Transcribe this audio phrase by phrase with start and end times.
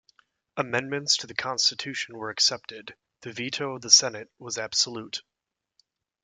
[0.57, 5.21] Amendments to the Constitution were excepted: the veto of the Senate was absolute.